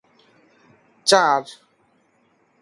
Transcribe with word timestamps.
চার 1.07 1.43